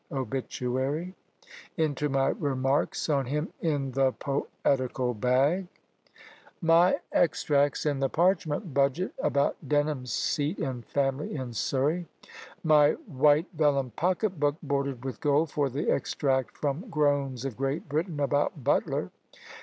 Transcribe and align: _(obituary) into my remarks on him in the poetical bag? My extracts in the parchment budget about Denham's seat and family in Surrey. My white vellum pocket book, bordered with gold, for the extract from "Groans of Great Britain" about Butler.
_(obituary) 0.17 1.13
into 1.77 2.09
my 2.09 2.29
remarks 2.29 3.07
on 3.07 3.27
him 3.27 3.53
in 3.61 3.91
the 3.91 4.11
poetical 4.13 5.13
bag? 5.13 5.67
My 6.59 7.01
extracts 7.11 7.85
in 7.85 7.99
the 7.99 8.09
parchment 8.09 8.73
budget 8.73 9.11
about 9.19 9.57
Denham's 9.67 10.11
seat 10.11 10.57
and 10.57 10.83
family 10.87 11.35
in 11.35 11.53
Surrey. 11.53 12.07
My 12.63 12.93
white 12.93 13.45
vellum 13.53 13.91
pocket 13.91 14.39
book, 14.39 14.55
bordered 14.63 15.05
with 15.05 15.21
gold, 15.21 15.51
for 15.51 15.69
the 15.69 15.91
extract 15.91 16.57
from 16.57 16.89
"Groans 16.89 17.45
of 17.45 17.55
Great 17.55 17.87
Britain" 17.87 18.19
about 18.19 18.63
Butler. 18.63 19.11